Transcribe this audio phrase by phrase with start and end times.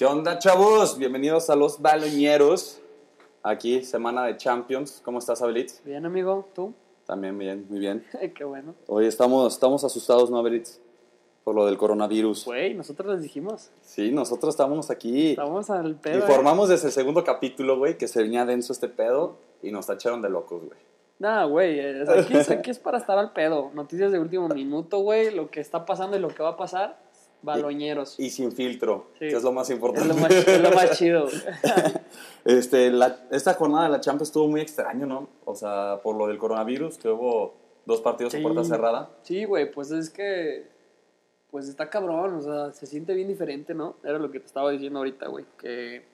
[0.00, 0.96] ¿Qué onda, chavos?
[0.96, 2.80] Bienvenidos a los Baloñeros.
[3.42, 5.02] Aquí, semana de Champions.
[5.04, 5.84] ¿Cómo estás, Abelitz?
[5.84, 6.72] Bien, amigo, ¿tú?
[7.04, 8.06] También bien, muy bien.
[8.34, 8.74] Qué bueno.
[8.86, 10.80] Hoy estamos, estamos asustados, ¿no, Abelitz?
[11.44, 12.46] Por lo del coronavirus.
[12.46, 13.72] Güey, nosotros les dijimos.
[13.82, 15.32] Sí, nosotros estamos aquí.
[15.32, 16.14] Estamos al pedo.
[16.14, 16.20] ¿eh?
[16.20, 20.22] Informamos desde el segundo capítulo, güey, que se venía denso este pedo y nos tacharon
[20.22, 20.78] de locos, güey.
[21.18, 23.70] Nah, güey, eh, aquí, aquí es para estar al pedo.
[23.74, 27.09] Noticias de último minuto, güey, lo que está pasando y lo que va a pasar.
[27.42, 28.18] Baloñeros.
[28.20, 29.28] Y sin filtro, Sí.
[29.28, 30.08] que es lo más Es importante.
[30.08, 31.26] lo más, es lo más chido.
[32.44, 35.28] Este, la- esta jornada de la Champions estuvo muy extraño, ¿no?
[35.44, 37.54] O sea, por lo del coronavirus, que hubo
[37.86, 38.42] dos partidos a Sí.
[38.42, 39.10] puerta cerrada.
[39.22, 40.68] Sí, güey, pues es que.
[41.50, 43.96] Pues está cabrón, o sea, se siente bien diferente, ¿no?
[44.04, 45.44] Era lo que te estaba diciendo ahorita, güey.
[45.58, 46.04] Que.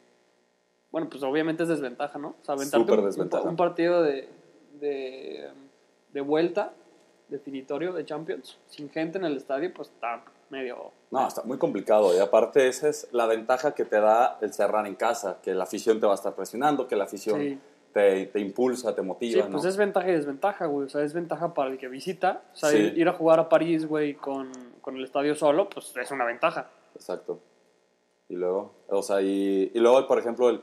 [0.90, 2.28] Bueno, pues obviamente es desventaja, ¿no?
[2.40, 3.48] O sea, aventarte Súper un- desventaja.
[3.48, 4.28] Un, partido de,
[4.80, 5.48] de.
[6.12, 6.72] de vuelta,
[7.28, 10.90] definitorio de Champions, sin gente en el estadio, pues está medio.
[11.10, 12.14] No, está muy complicado.
[12.16, 15.64] Y aparte, esa es la ventaja que te da el cerrar en casa, que la
[15.64, 17.58] afición te va a estar presionando, que la afición Sí.
[17.92, 19.52] te, te impulsa, te Sí, motiva, ¿no?
[19.52, 20.86] pues es ventaja y desventaja, güey.
[20.86, 22.42] O sea, es ventaja para el que visita.
[22.52, 22.78] O sea, Sí.
[22.78, 26.24] ir, ir a jugar a París, güey, con, con el estadio solo, pues es una
[26.24, 26.68] ventaja.
[26.94, 27.38] Exacto.
[28.28, 30.60] Y luego, o sea, y, y luego, por ejemplo, el,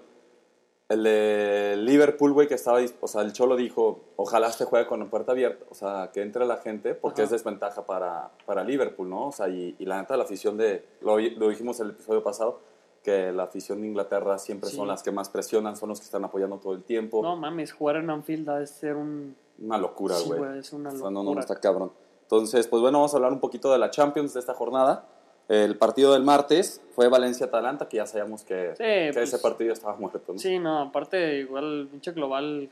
[0.94, 4.99] el de Liverpool, güey, que estaba, o sea, el Cholo dijo, ojalá este juegue con
[4.99, 7.25] la puerta abierta, o sea, que entre la gente, porque Ajá.
[7.25, 9.27] es desventaja para, para Liverpool, ¿no?
[9.27, 12.23] O sea, y, y la neta, la afición de, lo, lo dijimos en el episodio
[12.23, 12.59] pasado,
[13.03, 14.77] que la afición de Inglaterra siempre Sí.
[14.77, 17.21] son las que más presionan, son los que están apoyando todo el tiempo.
[17.21, 19.36] No mames, jugar en Anfield ha de ser un.
[19.59, 20.59] Una locura, güey.
[20.59, 21.41] es una O sea, no, no, locura.
[21.41, 21.91] está cabrón.
[22.21, 25.05] Entonces, pues bueno, vamos a hablar un poquito de la Champions de esta jornada.
[25.49, 29.73] El partido del martes fue Valencia-Atalanta, que ya sabíamos que, Sí, que pues- ese partido
[29.73, 30.39] estaba muerto, ¿no?
[30.39, 32.69] Sí, no, aparte, igual, pinche global.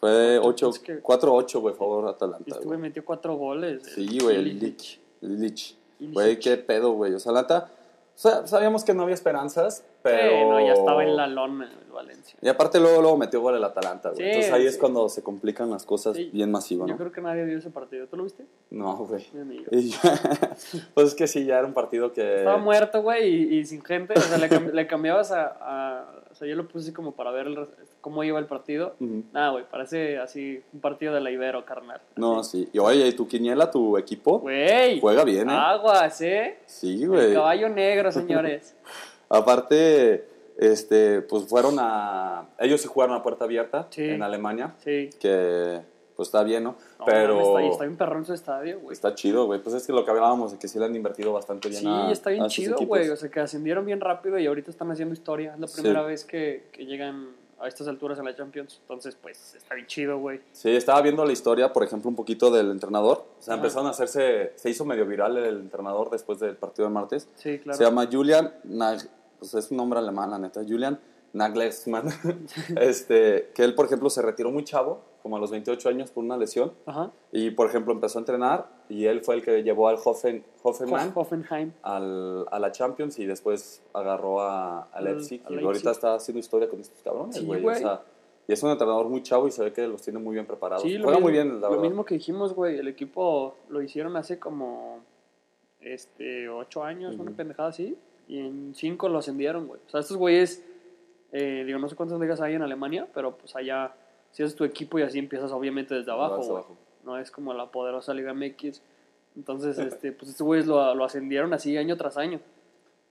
[0.00, 2.44] Fue Es 8, que- 4-8, güey, favor Atalanta.
[2.46, 2.78] Este güey.
[2.78, 3.82] metió cuatro goles.
[3.94, 4.58] Sí, güey, el.
[4.58, 5.00] Lich.
[5.20, 5.76] Lich.
[6.00, 7.12] Güey, qué pedo, güey.
[7.14, 7.70] O sea, Atalanta,
[8.14, 10.30] o sea, sabíamos que no había esperanzas, pero...
[10.30, 12.38] Sí, no, ya estaba en la lona el Valencia.
[12.42, 14.18] Y aparte luego, luego metió gol el Atalanta, güey.
[14.20, 16.30] Sí, Entonces ahí es cuando se complican las cosas Sí.
[16.32, 16.98] bien masivo, Yo ¿no?
[16.98, 18.06] creo que nadie vio ese partido.
[18.06, 18.44] ¿Tú lo viste?
[18.70, 19.26] No, güey.
[20.94, 22.38] Pues es que sí, ya era un partido que...
[22.38, 24.14] Estaba muerto, güey, y, y sin gente.
[24.16, 27.12] O sea, le, cam- le cambiabas a, a- O sea, yo lo puse así como
[27.12, 27.68] para ver el
[28.00, 28.96] cómo iba el partido.
[28.98, 29.22] Ujú.
[29.32, 32.00] Nada, güey, parece así un partido de la Ibero, carnal.
[32.16, 32.68] No, sí.
[32.72, 34.38] Y oye, ¿y tu quiniela, tu equipo?
[34.40, 34.98] Güey.
[35.00, 35.54] Juega bien, ¿eh?
[35.54, 36.58] Aguas, ¿eh?
[36.66, 37.34] Sí, El güey.
[37.34, 38.74] caballo negro, señores.
[39.28, 40.26] Aparte,
[40.58, 42.48] este, pues fueron a...
[42.58, 44.04] Ellos sí jugaron a puerta abierta Sí.
[44.08, 45.10] en Alemania, Sí.
[45.20, 45.80] que
[46.22, 46.76] pues está bien, ¿no?
[46.98, 48.92] No, Pero está, bien- está bien perrón su estadio, güey.
[48.92, 49.60] está chido, güey.
[49.62, 51.86] Pues es que lo que hablábamos de que sí le han invertido bastante bien Sí,
[51.88, 53.08] a está bien a chido, güey.
[53.10, 55.54] O sea, que ascendieron bien rápido y ahorita están haciendo historia.
[55.54, 55.80] Es la Sí.
[55.82, 57.30] primera vez que, que llegan
[57.60, 58.78] a estas alturas a la Champions.
[58.82, 60.40] Entonces, pues, está bien chido, güey.
[60.52, 63.24] Sí, estaba viendo la historia, por ejemplo, un poquito del entrenador.
[63.38, 64.52] O sea, empezaron a hacerse...
[64.56, 67.28] Se hizo medio viral el entrenador después del partido del martes.
[67.36, 67.76] Sí, claro.
[67.78, 69.00] Se llama Julian Nag...
[69.38, 70.60] Pues es un nombre alemán, la neta.
[70.62, 70.98] Julian
[71.32, 72.08] Nagelsmann.
[72.80, 76.24] este, que él, por ejemplo, se retiró muy chavo, como a los 28 años, por
[76.24, 76.72] una lesión.
[76.86, 77.10] Ajá.
[77.30, 81.12] Y, por ejemplo, empezó a entrenar y él fue el que llevó al Hoffen, Hoffenheim
[81.14, 81.72] Hof- Hoffenheim.
[81.82, 85.40] al, a la Champions y después agarró a, a Leipzig.
[85.46, 87.64] a y ahorita está haciendo historia con estos cabrones, Sí, güey.
[87.64, 88.02] o sea,
[88.48, 90.82] y es un entrenador muy chavo y se ve que los tiene muy bien preparados.
[90.82, 91.82] Sí, lo Juega mismo, muy bien, la lo verdad.
[91.84, 92.76] mismo que dijimos, güey.
[92.76, 94.98] El equipo lo hicieron hace como
[95.80, 97.34] este ocho años, una Ujú.
[97.34, 97.96] pendejada así.
[98.28, 99.80] Y en cinco lo ascendieron, güey.
[99.86, 100.64] O sea, estos güeyes,
[101.32, 103.94] eh, digo, no sé cuántas ligas hay en Alemania, pero pues allá,
[104.32, 106.64] si haces tu equipo y así empiezas obviamente desde abajo, güey.
[107.04, 108.82] No es como la poderosa Liga MX.
[109.36, 112.40] Entonces, este, pues estos güeyes lo, lo ascendieron así año tras año.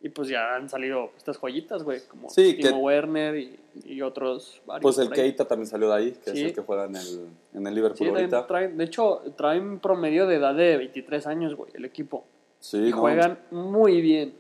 [0.04, 4.02] Y pues ya han salido estas joyitas, güey, como Sí, Timo que- Werner y, y
[4.02, 4.82] otros varios.
[4.82, 5.14] Pues el.
[5.14, 6.40] Keita también salió de ahí, que Sí.
[6.42, 8.48] es el que juega en el, en el Liverpool Sí, ahorita.
[8.48, 12.24] traen- de hecho, traen promedio de edad de 23 años, güey, el equipo.
[12.60, 12.98] Sí, y no.
[12.98, 14.34] juegan muy bien.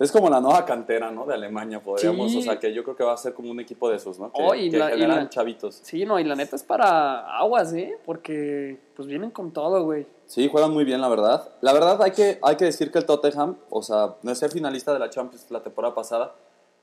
[0.00, 1.26] Es como la nueva cantera, ¿no?
[1.26, 2.32] De Alemania, podríamos.
[2.32, 2.38] Sí.
[2.38, 4.32] O sea, que yo creo que va a ser como un equipo de esos, ¿no?
[4.32, 5.78] Que, Oh, y que la- y generan la- chavitos.
[5.82, 7.98] Sí, no, y la neta es para aguas, ¿eh?
[8.06, 10.06] Porque pues vienen con todo, güey.
[10.26, 11.48] Sí, juegan muy bien, la verdad.
[11.60, 14.50] La verdad, hay que, hay que decir que el Tottenham, o sea, no es ser
[14.50, 16.34] finalista de la Champions la temporada pasada,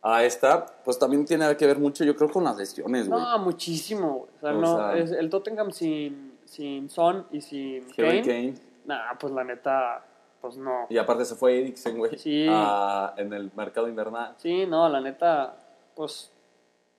[0.03, 3.19] a esta, pues también tiene que ver mucho, yo creo, con las lesiones, güey.
[3.19, 4.30] No, muchísimo, güey.
[4.38, 8.21] O sea, O no, sea- es el Tottenham sin, sin Son y sin Kane.
[8.21, 8.53] Kane.
[8.86, 10.06] Nah, pues la neta,
[10.42, 10.86] pues no.
[10.89, 12.45] Y aparte se fue Eriksen, güey, Sí.
[12.50, 14.36] a- en el mercado invernal.
[14.38, 15.57] Sí, no, la neta,
[15.95, 16.31] pues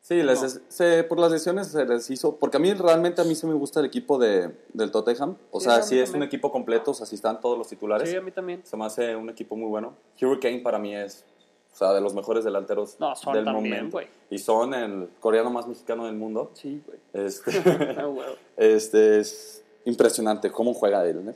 [0.00, 0.60] Sí, les, No.
[0.68, 3.52] se- por las lesiones se les hizo, porque a mí realmente a mí sí me
[3.52, 5.36] gusta el equipo de, del Tottenham.
[5.50, 8.08] O Sí, sea, sí es un equipo completo, o sea, sí están todos los titulares.
[8.08, 8.64] sí, a mí también.
[8.64, 9.94] Se me hace un equipo muy bueno.
[10.22, 11.26] Hurricane para mí es,
[11.74, 13.96] o sea, de los mejores delanteros No, Son del también, momento.
[13.96, 14.06] güey.
[14.30, 16.52] Y son el coreano más mexicano del mundo.
[16.54, 16.98] Sí, güey.
[17.12, 17.50] Este,
[18.00, 18.28] Ah, güey.
[18.56, 21.34] este es impresionante cómo juega él, ¿eh?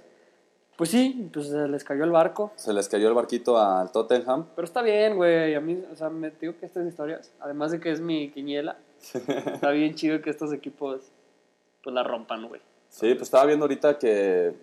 [0.82, 2.50] Pues sí, pues se les cayó el barco.
[2.56, 4.46] Se les cayó el barquito al Tottenham.
[4.56, 5.54] Pero está bien, güey.
[5.54, 8.76] A mí, o sea, me digo que estas historias, además de que es mi quiniela,
[9.00, 11.12] está bien chido que estos equipos
[11.84, 12.60] pues la rompan, güey.
[12.88, 14.56] Sí, pues estaba viendo ahorita que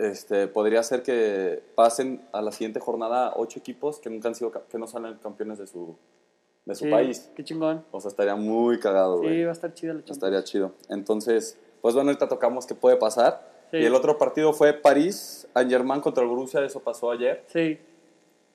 [0.00, 4.50] este, podría ser que pasen a la siguiente jornada ocho equipos que nunca han sido,
[4.50, 5.94] que no salen campeones de su,
[6.64, 7.30] de su Sí, país.
[7.36, 7.84] Qué chingón.
[7.92, 9.36] O sea, estaría muy cagado, güey.
[9.36, 10.00] Sí, va a estar chida la.
[10.00, 10.72] Estaría chido.
[10.88, 13.59] Entonces, pues bueno, ahorita tocamos qué puede pasar.
[13.70, 13.76] Sí.
[13.78, 17.44] Y el otro partido fue París, Saint-Germain contra el Borussia, eso pasó ayer.
[17.46, 17.78] Sí.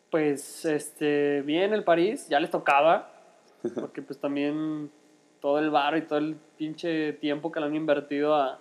[0.09, 3.11] Pues, este, bien el París, ya les tocaba,
[3.75, 4.89] porque pues también
[5.41, 8.59] todo el bar y todo el pinche tiempo que le han invertido a,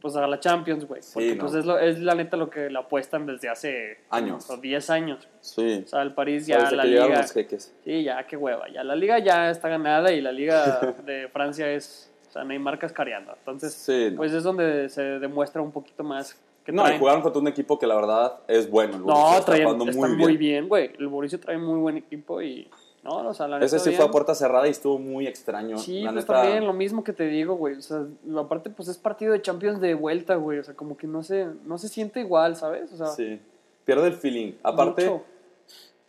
[0.00, 1.02] pues a la Champions, güey.
[1.02, 1.40] Sí, Porque ¿no?
[1.40, 3.98] pues es, lo- es la neta lo que le apuestan desde hace...
[4.10, 4.48] Años.
[4.50, 5.28] o 10 años.
[5.40, 5.82] Sí.
[5.84, 7.06] O sea, el París ya desde la que liga...
[7.08, 7.72] los.
[7.84, 8.68] Sí, ya, qué hueva.
[8.68, 12.09] Ya la liga ya está ganada y la liga de Francia es...
[12.30, 13.32] O sea, Neymar cascareando.
[13.38, 14.18] Entonces, Sí, no.
[14.18, 17.00] pues es donde se demuestra un poquito más que No, y traen.
[17.00, 18.96] jugaron contra un equipo que la verdad es bueno.
[18.96, 20.92] El No, está traen, jugando están muy bien, güey.
[20.98, 22.70] El Borussia trae muy buen equipo y...
[23.02, 23.96] No, o sea, la Ese sí bien.
[24.00, 25.78] fue a puerta cerrada y estuvo muy extraño.
[25.78, 27.76] Sí, la pues neta, también lo mismo que te digo, güey.
[27.76, 28.04] O sea,
[28.38, 30.58] aparte, pues es partido de Champions de vuelta, güey.
[30.58, 32.92] O sea, como que no se, no se siente igual, ¿sabes?
[32.92, 33.40] O sea, Sí.
[33.86, 34.52] Pierde el feeling.
[34.62, 35.24] Aparte, mucho.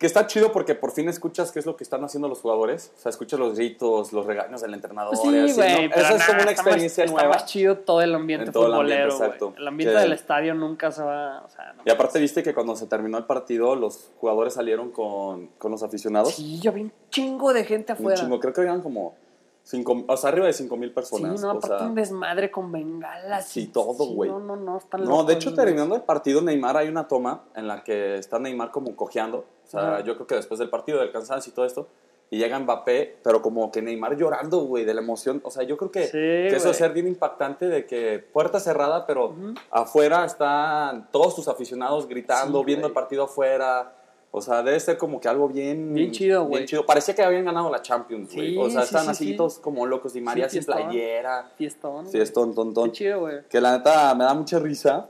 [0.01, 2.91] Que está chido porque por fin escuchas qué es lo que están haciendo los jugadores.
[2.97, 5.11] O sea, escuchas los gritos, los regaños del entrenador.
[5.15, 5.87] Pues sí, güey.
[5.89, 5.95] ¿no?
[5.95, 7.29] Eso es como una está experiencia más, nueva.
[7.29, 9.27] Está más chido todo el ambiente En todo el ambiente, futbolero, güey.
[9.29, 9.53] exacto.
[9.57, 11.43] El ambiente Que- del estadio nunca se va...
[11.45, 11.83] O sea, no.
[11.85, 15.83] Y aparte, viste que cuando se terminó el partido, los jugadores salieron con, con los
[15.83, 16.33] aficionados.
[16.33, 18.19] Sí, yo vi un chingo de gente un afuera.
[18.19, 18.39] chingo.
[18.39, 19.13] Creo que eran como
[19.63, 21.39] cinco, o sea, arriba de 5 mil Sí, personas.
[21.39, 23.47] no, o aparte sea, un desmadre con bengalas.
[23.47, 24.29] Sí, y- todo, sí, güey.
[24.31, 27.67] No, no, no, están No, de hecho, terminando el partido, Neymar, hay una toma en
[27.67, 29.45] la que está Neymar como cojeando.
[29.73, 29.99] O sea, Ajá.
[30.03, 31.87] yo creo que después del partido, del cansancio y todo esto,
[32.29, 35.41] y llega Mbappé, pero como que Neymar llorando, güey, de la emoción.
[35.45, 38.59] O sea, yo creo que, Sí, que eso es ser bien impactante de que puerta
[38.59, 39.53] cerrada, pero Ujú.
[39.69, 42.89] afuera están todos tus aficionados gritando, Sí, viendo güey.
[42.91, 43.95] el partido afuera.
[44.33, 45.93] O sea, debe ser como que algo bien...
[45.93, 46.59] Bien chido, güey.
[46.59, 46.85] Bien chido.
[46.85, 48.51] Parecía que habían ganado la Champions, güey.
[48.51, 49.35] Sí, o sea, están sí, así sí.
[49.35, 50.15] todos como locos.
[50.15, 50.87] Y María sin fiestón.
[50.89, 51.51] playera.
[51.57, 52.05] Fiestón.
[52.05, 52.23] Sí, güey.
[52.23, 52.85] es ton, ton, ton.
[52.91, 53.45] Qué chido, güey.
[53.49, 55.09] Que la neta me da mucha risa,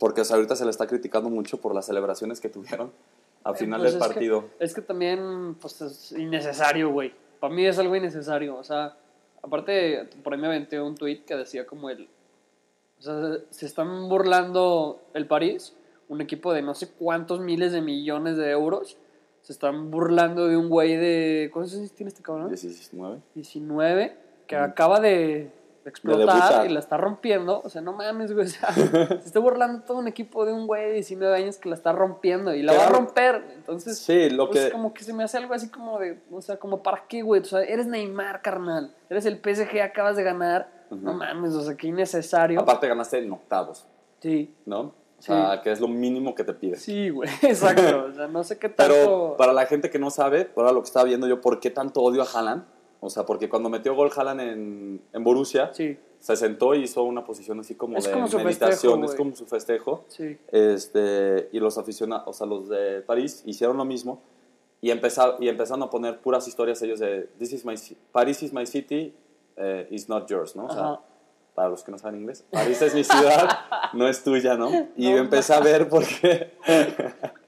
[0.00, 2.90] porque o sea, ahorita se le está criticando mucho por las celebraciones que tuvieron
[3.44, 4.44] al final Pues del es que- partido.
[4.58, 7.12] es que también, pues es innecesario, güey.
[7.40, 8.56] Para mí es algo innecesario.
[8.56, 8.96] O sea,
[9.42, 12.08] aparte, por ahí me aventé un tweet que decía como el.
[12.98, 15.74] O sea, se están burlando el París,
[16.08, 18.96] un equipo de no sé cuántos miles de millones de euros.
[19.42, 21.48] Se están burlando de un güey de.
[21.52, 22.48] ¿Cuántos años tiene este cabrón?
[22.48, 23.20] 19.
[23.34, 25.52] 19, que acaba de
[25.88, 27.60] explotar y la está rompiendo.
[27.64, 28.46] O sea, no mames, güey.
[28.46, 31.68] O sea, se está burlando todo un equipo de un güey de 19 años que
[31.68, 33.44] la está rompiendo y la va a romper.
[33.56, 34.70] Entonces, Sí, lo pues que...
[34.72, 37.40] como que se me hace algo así como de, o sea, como para qué, güey.
[37.40, 38.94] O sea, eres Neymar, carnal.
[39.10, 40.70] Eres el PSG, acabas de ganar.
[40.90, 42.60] No mames, o sea, qué innecesario.
[42.60, 43.86] Aparte ganaste en octavos,
[44.20, 44.80] Sí, ¿no?
[45.18, 46.80] O sea, que es lo mínimo que te pides.
[46.82, 47.28] sí, güey.
[47.42, 48.06] Exacto.
[48.06, 48.94] O sea, no sé qué tanto.
[48.94, 51.70] Pero para la gente que no sabe, ahora lo que estaba viendo yo, ¿por qué
[51.70, 52.64] tanto odio a Haaland?
[53.00, 57.04] O sea, porque cuando metió gol Haaland en, en Borussia, Sí, se sentó y hizo
[57.04, 60.04] una posición así como Es de como meditación, festejo, es como su festejo.
[60.08, 60.36] sí.
[60.50, 64.20] Este, y los aficionados, o sea, los de París hicieron lo mismo
[64.80, 67.74] y, empezar, y empezaron a poner puras historias ellos de This is my,
[68.12, 69.14] Paris is my city,
[69.56, 70.66] eh, is not yours, ¿no?
[70.66, 71.00] O sea, Ajá.
[71.54, 73.48] para los que no saben inglés, París es mi ciudad,
[73.92, 74.70] no es tuya, ¿no?
[74.96, 76.52] Y No empecé a ver porque...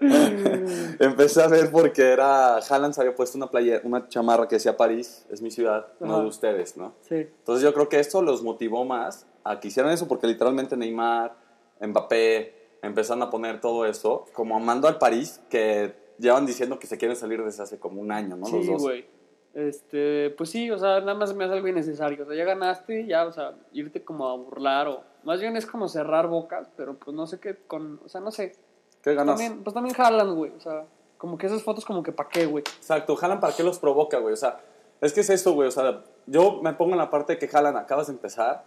[0.98, 2.56] empecé a ver porque era...
[2.58, 6.20] Haaland se había puesto una, playa, una chamarra que decía París es mi ciudad, no
[6.20, 6.94] de ustedes, ¿no?
[7.02, 7.16] Sí.
[7.16, 11.34] Entonces yo creo que esto los motivó más a que hicieran eso porque literalmente Neymar,
[11.80, 16.98] Mbappé empezaron a poner todo eso como amando al París que llevan diciendo que se
[16.98, 18.48] quieren salir desde hace como un año, ¿no?
[18.48, 18.82] Los Sí, dos.
[18.82, 19.06] güey.
[19.54, 22.22] Este, pues sí, o sea, nada más me hace algo innecesario.
[22.22, 25.66] O sea, ya ganaste, ya, o sea, irte como a burlar o más bien es
[25.66, 28.52] como cerrar bocas, pero pues no sé qué con, o sea, no sé.
[29.02, 29.36] ¿Qué ganas?
[29.36, 30.84] También, pues también jalan, güey, o sea,
[31.16, 32.64] como que esas fotos como que pa' qué, güey.
[32.76, 34.34] Exacto, Jalan para qué los provoca, güey.
[34.34, 34.60] O sea,
[35.00, 35.68] es que es eso, güey.
[35.68, 38.64] O sea, yo me pongo en la parte de que Jalan acabas de empezar,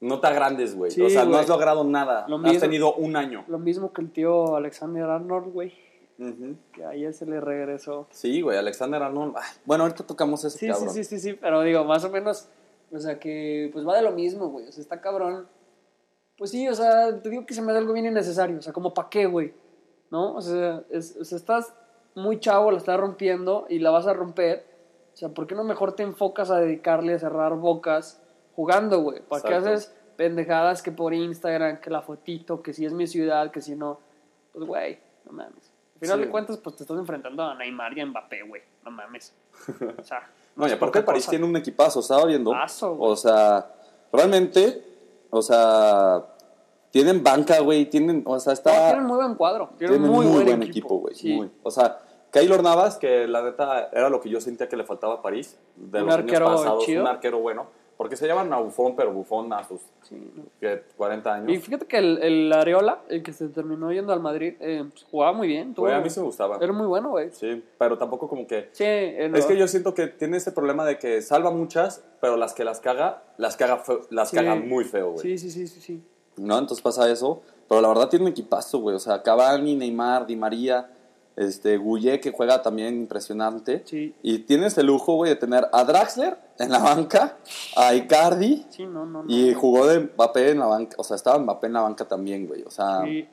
[0.00, 0.90] no te agrandes, güey.
[0.90, 1.40] Sí, o sea, no güey.
[1.42, 2.26] has logrado nada.
[2.28, 2.60] Lo Has mismo.
[2.60, 3.44] tenido un año.
[3.48, 5.72] Lo mismo que el tío Alexander Arnold, güey,
[6.18, 6.56] Ujú.
[6.72, 8.06] que ayer se le regresó.
[8.10, 9.34] Sí, güey, Alexander Arnold.
[9.36, 10.90] ay, bueno, ahorita tocamos eso, Sí, cabrón.
[10.90, 12.48] sí, sí, sí, sí, pero digo, más o menos,
[12.92, 15.46] o sea, que pues va de lo mismo, güey, o sea, está cabrón.
[16.38, 18.72] Pues sí, o sea, te digo que se me da algo bien innecesario, o sea,
[18.72, 19.54] como pa' qué, güey,
[20.10, 20.34] ¿no?
[20.34, 21.72] O sea, es- o sea, estás
[22.14, 24.66] muy chavo, la estás rompiendo y la vas a romper,
[25.14, 28.20] o sea, ¿por qué no mejor te enfocas a dedicarle a cerrar bocas
[28.54, 29.20] jugando, güey?
[29.22, 33.50] ¿Para qué haces pendejadas que por Instagram, que la fotito, que si es mi ciudad,
[33.50, 33.98] que si no?
[34.52, 35.70] Pues, güey, no mames.
[35.94, 36.24] Al final Sí.
[36.26, 39.34] de cuentas, pues te estás enfrentando a Neymar y a Mbappé, güey, no mames.
[39.98, 42.50] O sea, No, y aparte París tiene un equipazo, estaba viendo.
[42.50, 42.60] Güey.
[42.98, 43.70] o sea,
[44.12, 44.82] realmente,
[45.30, 46.24] o sea,
[46.90, 48.88] tienen banca, güey, tienen, o sea, está...
[48.88, 49.70] tienen muy buen cuadro.
[49.76, 51.14] Tienen, Tienen muy, buen, equipo, güey.
[51.14, 51.38] Sí.
[51.62, 51.98] O sea,
[52.30, 55.58] Keylor Navas, que la neta era lo que yo sentía que le faltaba a París
[55.76, 57.02] de Un los arquero años pasados, chido.
[57.02, 57.66] un arquero bueno.
[57.96, 60.44] Porque se llaman a Bufón, pero Bufón a sus Sí, no.
[60.60, 60.82] ¿qué?
[60.96, 61.50] 40 años.
[61.50, 65.04] Y fíjate que el, el Areola, el que se terminó yendo al Madrid, eh, pues,
[65.10, 65.72] jugaba muy bien.
[65.74, 66.58] Güey, a mí se me gustaba.
[66.60, 67.30] Era muy bueno, güey.
[67.32, 68.68] Sí, pero tampoco como que...
[68.72, 69.36] Sí, eh, no.
[69.38, 72.64] Es que yo siento que tiene ese problema de que salva muchas, pero las que
[72.64, 74.36] las caga, las caga, fe- las Sí.
[74.36, 75.22] caga muy feo, güey.
[75.22, 76.02] Sí, sí, sí, sí, sí.
[76.36, 76.58] ¿No?
[76.58, 77.42] Entonces pasa eso.
[77.68, 78.94] Pero la verdad tiene un equipazo, güey.
[78.94, 80.88] O sea, Cavani, Neymar, Di María,
[81.36, 83.82] este, Gouye, que juega también impresionante.
[83.84, 84.14] Sí.
[84.22, 87.36] Y tienes el lujo, güey, de tener a Draxler en la banca,
[87.76, 89.24] a Icardi, Sí, no, no, no.
[89.28, 90.96] y jugó de Mbappé en la banca.
[90.98, 92.62] O sea, estaba Mbappé en la banca también, güey.
[92.62, 93.28] O sea, Sí.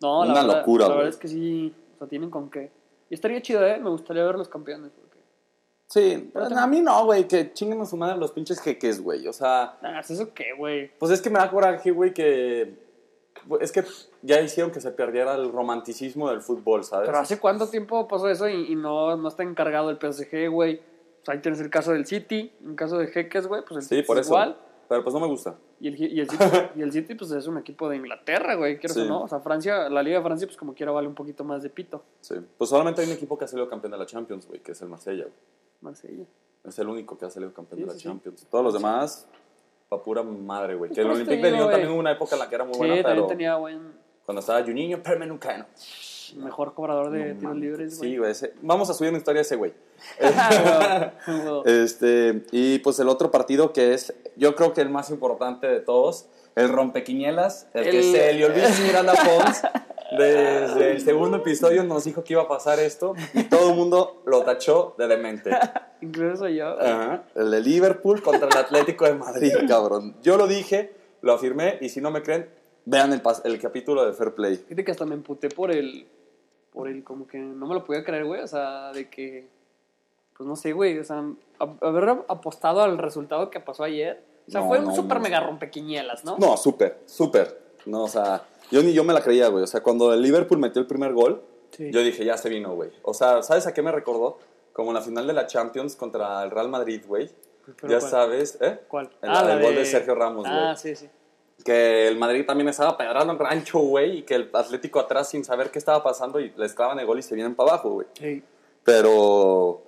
[0.00, 2.70] No, la Una verdad, locura, La verdad es que sí, o sea, tienen con qué.
[3.10, 3.78] Y estaría chido, ¿eh?
[3.78, 4.92] Me gustaría ver los campeones.
[4.98, 5.18] Porque...
[5.88, 6.30] sí.
[6.32, 9.26] Pero a mí no, güey, que chinguen a su madre los pinches jeques, güey.
[9.28, 10.90] O sea, ¿es ¿eso qué, güey?
[10.98, 12.89] pues es que me da coraje, güey, que...
[13.60, 13.84] Es que
[14.22, 17.08] ya hicieron que se perdiera el romanticismo del fútbol, ¿sabes?
[17.08, 20.76] Pero ¿hace cuánto tiempo pasó eso y, y no, no está encargado el PSG, güey?
[21.22, 23.82] O sea, ahí tienes el caso del City, en caso de Jeques, güey, pues el
[23.82, 24.34] Sí, City por es eso.
[24.34, 24.56] igual.
[24.88, 25.54] Pero pues no me gusta.
[25.78, 26.44] Y el, y el City,
[26.76, 29.02] y el City, pues es un equipo de Inglaterra, güey, quieres Sí.
[29.02, 29.22] o no.
[29.22, 31.70] O sea, Francia, la Liga de Francia, pues como quiera vale un poquito más de
[31.70, 32.02] pito.
[32.20, 32.34] Sí.
[32.58, 34.82] Pues solamente hay un equipo que ha salido campeón de la Champions, güey, que es
[34.82, 35.34] el Marsella, güey.
[35.82, 36.24] Marsella.
[36.64, 37.98] Es el único que ha salido campeón Sí, de la.
[37.98, 38.46] Champions.
[38.50, 39.28] Todos los demás,
[39.90, 40.88] pa' pura madre, güey.
[40.90, 42.74] Pues Que el Olympique de Lyon también hubo una época en la que era muy
[42.74, 43.92] Sí, buena, pero tenía buen
[44.24, 45.66] cuando estaba Juninho Permenucano.
[46.36, 48.10] mejor cobrador de No tiros libres, güey.
[48.12, 48.30] Sí, güey.
[48.30, 49.72] ese- Vamos a subir una historia de ese güey.
[51.26, 51.64] Huevo.
[51.66, 55.80] Este, y pues el otro partido que es, yo creo que el más importante de
[55.80, 59.62] todos, el rompequinielas, el, que se le olvidó Miranda Pons.
[60.16, 64.22] Desde el segundo episodio nos dijo que iba a pasar esto y todo el mundo
[64.26, 65.50] lo tachó de demente.
[66.00, 66.80] Incluso yo.
[66.80, 67.24] Ajá.
[67.34, 70.16] El de Liverpool contra el Atlético de Madrid, cabrón.
[70.22, 72.48] Yo lo dije, lo afirmé y si no me creen,
[72.86, 74.56] vean el, pas- el capítulo de Fair Play.
[74.56, 76.06] Fíjate que hasta me emputé por el.
[76.72, 78.40] Por el, como que no me lo podía creer, güey.
[78.42, 79.48] O sea, de que.
[80.36, 80.98] Pues no sé, güey.
[80.98, 81.22] O sea,
[81.80, 84.22] haber apostado al resultado que pasó ayer.
[84.48, 85.22] O sea, No, fue un no, super no.
[85.24, 86.36] mega rompequinielas, ¿no?
[86.38, 87.60] No, súper, súper.
[87.86, 89.64] No, o sea, yo ni yo me la creía, güey.
[89.64, 91.90] O sea, cuando el Liverpool metió el primer gol, Sí.
[91.92, 92.90] yo dije, ya se vino, güey.
[93.02, 94.38] O sea, ¿sabes a qué me recordó?
[94.72, 97.30] Como en la final de la Champions contra el Real Madrid, güey.
[97.80, 98.10] ¿Pero Ya cuál?
[98.10, 98.80] sabes, ¿eh?
[98.88, 99.08] ¿Cuál?
[99.22, 100.58] El, el gol de Sergio Ramos, güey.
[100.58, 101.08] Ah, sí, sí.
[101.64, 105.44] Que el Madrid también estaba pedrando en rancho, güey, y que el Atlético atrás sin
[105.44, 108.06] saber qué estaba pasando y les clavan el gol y se vienen para abajo, güey.
[108.18, 108.42] Sí.
[108.82, 109.82] Pero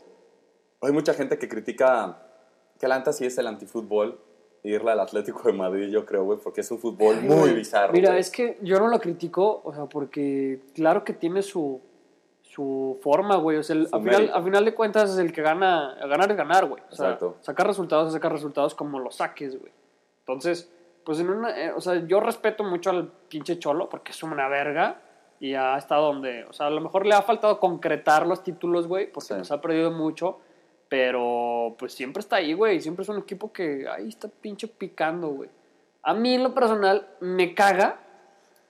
[0.80, 2.18] hay mucha gente que critica
[2.78, 4.18] que la neta sí es el antifútbol
[4.64, 7.92] irle al Atlético de Madrid, yo creo, güey, porque es un fútbol muy bizarro.
[7.92, 11.81] Mira, es que yo no lo critico, o sea, porque claro que tiene su,
[12.42, 13.57] su forma, güey.
[13.59, 16.66] O sea, el- final, al final de cuentas es el que gana, ganar es ganar,
[16.66, 16.83] güey.
[16.90, 17.37] O sea, Exacto.
[17.40, 19.73] sacar resultados es sacar resultados como los saques, güey.
[20.21, 20.71] Entonces,
[21.04, 24.47] pues en una, eh, o sea, yo respeto mucho al pinche Cholo porque es una
[24.49, 25.00] verga
[25.40, 28.87] y ha estado donde, o sea, a lo mejor le ha faltado concretar los títulos,
[28.87, 29.35] güey, porque Sí.
[29.35, 30.38] pues ha perdido mucho,
[30.92, 35.28] pero pues siempre está ahí, güey, siempre es un equipo que ahí está pinche picando,
[35.28, 35.49] güey.
[36.02, 37.99] A mí en lo personal me caga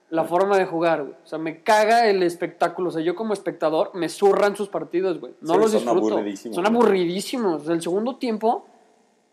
[0.09, 1.15] la forma de jugar, güey.
[1.21, 2.87] O sea, me caga el espectáculo.
[2.87, 5.33] O sea, yo como espectador me zurran sus partidos, güey.
[5.41, 6.07] No Sí, los son disfruto.
[6.15, 7.61] aburridísimos, Son aburridísimos.
[7.61, 8.67] O sea, el segundo tiempo,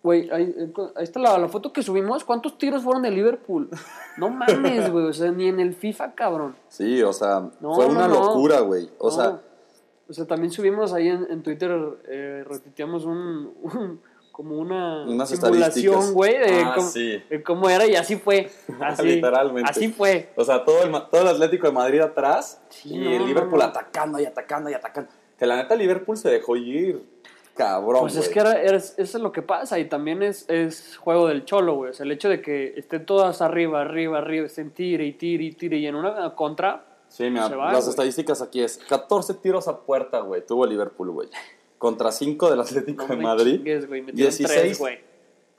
[0.02, 2.24] güey, ahí, eh, ahí está la, la foto que subimos.
[2.24, 3.68] ¿Cuántos tiros fueron de Liverpool?
[4.16, 5.04] No mames, güey.
[5.04, 6.56] O sea, ni en el FIFA, cabrón.
[6.68, 8.14] Sí, o sea, No, fue no, una no.
[8.14, 8.90] locura, güey.
[8.98, 9.40] O sea,
[10.10, 11.70] O sea, también subimos ahí en, en Twitter,
[12.08, 14.00] eh, retuiteamos un, un-
[14.32, 17.22] como una Unas simulación, güey, de, Ah, cómo- sí.
[17.28, 18.50] de cómo era y así fue.
[18.80, 19.70] Así, Literalmente.
[19.70, 20.30] Así fue.
[20.36, 23.58] o sea, todo el, todo el Atlético de Madrid atrás Sí, y no, el Liverpool
[23.58, 23.70] no, no.
[23.70, 25.10] atacando y atacando y atacando.
[25.38, 27.02] Que la neta Liverpool se dejó ir
[27.54, 30.96] cabrón, Pues es que era, era- eso es lo que pasa y también es, es
[30.96, 31.90] juego del cholo, güey.
[31.90, 35.44] O sea, el hecho de que estén todas arriba, arriba, arriba, estén tire y tire
[35.44, 37.90] y tire y en una contra, Sí, mira, las güey.
[37.90, 41.28] estadísticas aquí es 14 tiros a puerta, güey, tuvo Liverpool, güey.
[41.76, 43.56] Contra 5 del Atlético no de me Madrid.
[43.56, 44.00] chingues, güey.
[44.02, 44.98] Metieron 16, tres, güey.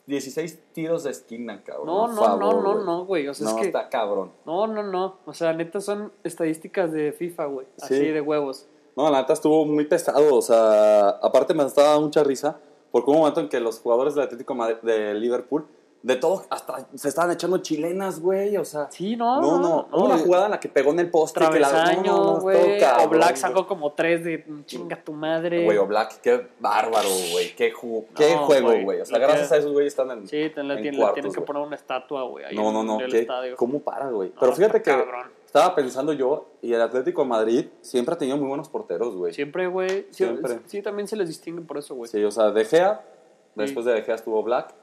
[0.07, 1.85] 16 tiros de esquina, cabrón.
[1.85, 3.27] No, no, favor, no, no, no, güey.
[3.27, 3.67] O sea, no, es que.
[3.67, 4.31] está cabrón.
[4.45, 5.17] No, no, no.
[5.25, 7.67] O sea, neta son estadísticas de FIFA, güey.
[7.81, 8.05] Así Sí.
[8.07, 8.65] de huevos.
[8.95, 10.35] No, la neta estuvo muy pesado.
[10.35, 12.59] O sea, aparte me estaba dando mucha risa.
[12.91, 14.53] Porque hubo un momento en que los jugadores del Atlético
[14.83, 15.65] de Liverpool,
[16.03, 18.57] de todo, hasta se estaban echando chilenas, güey.
[18.57, 19.39] O sea, Sí, no.
[19.39, 19.87] no, no.
[19.91, 21.39] Hubo una jugada en la que pegó en el poste.
[21.51, 22.79] que la- no, no, Travesaño, no, güey.
[22.79, 23.37] cabrón, O Black güey.
[23.41, 25.63] sacó como tres de chinga tu madre.
[25.63, 27.55] Güey, o Black, qué bárbaro, güey.
[27.55, 28.83] Qué, ju- qué No, juego, güey.
[28.83, 29.01] güey.
[29.01, 30.27] O sea, gracias que- a esos güeyes están en.
[30.27, 31.45] Sí, te- le, en tienen, cuartos, tienen que güey.
[31.47, 32.55] poner una estatua, güey.
[32.55, 32.99] No, no, en no.
[32.99, 33.19] el ¿qué?
[33.19, 33.55] estadio.
[33.55, 34.29] ¿Cómo para, güey?
[34.29, 35.27] No, Pero fíjate que cabrón.
[35.45, 39.33] estaba pensando yo, y el Atlético de Madrid siempre ha tenido muy buenos porteros, güey.
[39.35, 40.07] Siempre, güey.
[40.09, 40.61] Siempre.
[40.65, 42.09] sí, también se les distingue por eso, güey.
[42.09, 43.05] Sí, o sea, De Gea,
[43.53, 44.73] después de De Gea estuvo Black,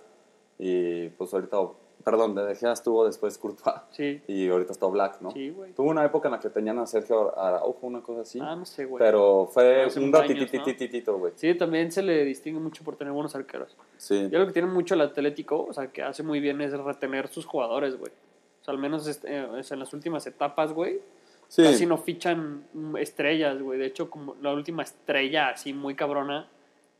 [0.58, 1.56] y pues ahorita
[2.04, 3.76] perdón, de Gea estuvo después Courtois.
[3.90, 4.22] Sí.
[4.28, 5.30] Y ahorita está Black, ¿no?
[5.30, 5.72] Sí, güey.
[5.74, 8.38] Tuvo una época en la que tenían a Sergio Araujo, una cosa así.
[8.40, 8.98] Ah, no sé, güey.
[8.98, 11.34] pero fue Hace un ratititititito, güey.
[11.36, 13.76] Sí, también se le distingue mucho por tener buenos arqueros.
[13.98, 14.28] Sí.
[14.30, 17.28] Y algo que tiene mucho el Atlético, o sea, que hace muy bien es retener
[17.28, 18.12] sus jugadores, güey.
[18.62, 21.00] O sea, al menos este, eh, es en las últimas etapas, güey.
[21.48, 21.62] Sí.
[21.62, 22.64] Casi no fichan
[22.98, 23.78] estrellas, güey.
[23.78, 26.48] De hecho, como la última estrella así muy cabrona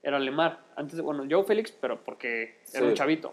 [0.02, 0.60] era Lemar.
[0.76, 2.88] Antes, bueno, Joe Félix, pero porque era Sí.
[2.88, 3.32] un chavito.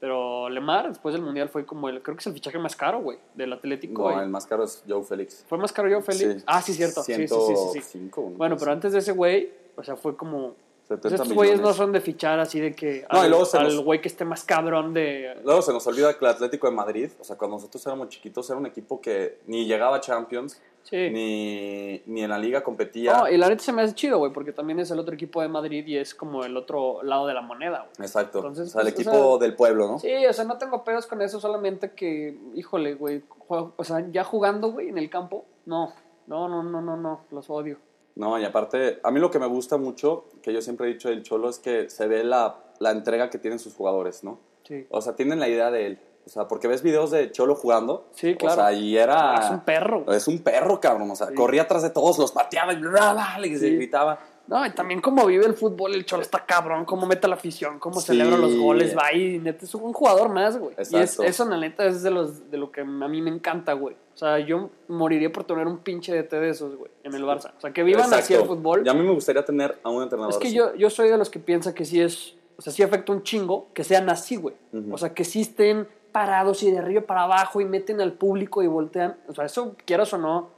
[0.00, 3.00] Pero Lemar, después del Mundial, fue como el, creo que es el fichaje más caro,
[3.00, 4.10] güey, del Atlético.
[4.10, 5.44] No, el más caro es Joe Félix.
[5.48, 6.40] ¿Fue más caro Joe Félix?
[6.40, 6.44] Sí.
[6.46, 7.02] Ah, sí, cierto.
[7.02, 7.80] Sí, sí, sí, sí, sí.
[7.80, 10.54] 105, Bueno, pero antes de ese güey, o sea, fue como...
[10.84, 14.00] 70 Pues estos güeyes no son de fichar así de que No, al, al güey
[14.00, 15.38] que esté más cabrón de...
[15.44, 18.48] Luego se nos olvida que el Atlético de Madrid, o sea, cuando nosotros éramos chiquitos,
[18.48, 20.58] era un equipo que ni llegaba a Champions,
[20.88, 21.10] Sí.
[21.10, 23.12] ni, ni en la liga competía.
[23.12, 25.42] No, y la neta se me hace chido, güey, porque también es el otro equipo
[25.42, 28.06] de Madrid y es como el otro lado de la moneda, güey.
[28.06, 28.38] Exacto.
[28.38, 29.98] Entonces, o sea, el pues, o equipo sea, del pueblo, ¿no?
[29.98, 34.24] Sí, o sea, no tengo pedos con eso, solamente que, híjole, güey, o sea, ya
[34.24, 35.92] jugando, güey, en el campo, no,
[36.26, 37.76] no, no, no, no, no, los odio.
[38.14, 41.10] No, y aparte, a mí lo que me gusta mucho, que yo siempre he dicho
[41.10, 44.40] del Cholo, es que se ve la, la entrega que tienen sus jugadores, ¿no?
[44.64, 44.86] Sí.
[44.90, 45.98] O sea, tienen la idea de él.
[46.28, 48.06] O sea, porque ves videos de Cholo jugando.
[48.14, 48.52] Sí, claro.
[48.52, 49.36] O sea, y era...
[49.46, 50.12] Es un perro.
[50.12, 51.10] Es un perro, cabrón.
[51.10, 51.34] O sea, Sí.
[51.34, 53.76] corría atrás de todos, los pateaba y bla, bla, bla, y se Sí.
[53.76, 54.18] gritaba.
[54.46, 57.36] No, y también cómo vive el fútbol, el cholo está cabrón, cómo mete a la
[57.36, 58.08] afición, cómo Sí.
[58.08, 60.74] celebra los goles, va y neta es un jugador más, güey.
[60.78, 61.22] Y es, Exacto.
[61.22, 63.94] eso, la neta, es de, los, de lo que a mí me encanta, güey.
[64.14, 67.52] O sea, yo moriría por tener un pinche DT de esos, güey, en el Barça.
[67.56, 68.46] O sea, que vivan así el Exacto.
[68.56, 68.82] fútbol.
[68.86, 70.56] Y a mí me gustaría tener a un entrenador Es que así.
[70.56, 73.22] yo, yo soy de los que piensa que sí es, o sea, sí afecta un
[73.22, 74.54] chingo que sean así, güey.
[74.90, 75.86] O sea, que estén
[76.18, 79.16] parados y de arriba para abajo y meten al público y voltean.
[79.28, 80.48] O sea, eso, quieras o no,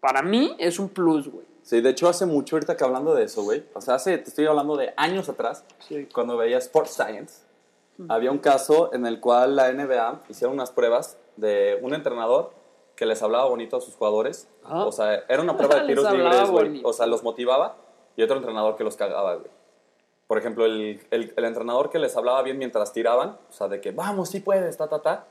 [0.00, 1.46] para mí es un plus, güey.
[1.62, 3.62] Sí, de hecho hace mucho ahorita que hablando de eso, güey.
[3.74, 6.08] O sea, hace, te estoy hablando de años atrás, Sí.
[6.12, 7.42] cuando veía Sports Science,
[8.08, 12.50] había un caso en el cual la NBA hicieron unas pruebas de un entrenador
[12.96, 14.48] que les hablaba bonito a sus jugadores.
[14.64, 16.80] O sea, era una prueba de tiros libres, güey.
[16.84, 17.76] O sea, los motivaba
[18.16, 19.50] y otro entrenador que los cagaba, güey.
[20.28, 23.80] Por ejemplo, el, el- el entrenador que les hablaba bien mientras tiraban, o sea, de
[23.80, 25.26] que vamos, sí puedes, ta, ta, ta,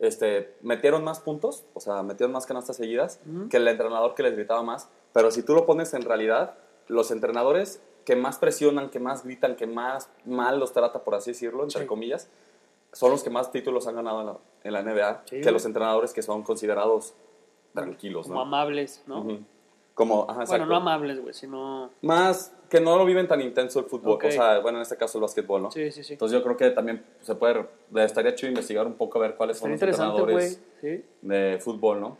[0.00, 4.34] este, metieron más puntos, o sea, metieron más canastas seguidas que el entrenador que les
[4.34, 4.88] gritaba más.
[5.12, 6.54] Pero si tú lo pones en realidad,
[6.88, 11.30] los entrenadores que más presionan, que más gritan, que más mal los trata, por así
[11.30, 11.86] decirlo, entre Sí.
[11.86, 12.28] comillas,
[12.92, 15.64] son los que más títulos han ganado en la, en la NBA Sí, que los
[15.64, 17.14] entrenadores que son considerados
[17.72, 18.40] tranquilos, Como ¿no?
[18.42, 19.20] amables, ¿no?
[19.20, 19.38] Ujú.
[20.00, 21.90] Como, ajá, Bueno, no amables, güey, sino...
[22.00, 24.24] Más que no lo viven tan intenso el fútbol, Ok.
[24.28, 25.70] o sea, bueno, en este caso el básquetbol, ¿no?
[25.70, 26.14] Sí, sí, sí.
[26.14, 29.58] Entonces yo creo que también se puede, estaría chido investigar un poco a ver cuáles
[29.58, 30.46] son los interesante, güey.
[30.46, 31.04] entrenadores Sí.
[31.20, 32.16] de fútbol, ¿no?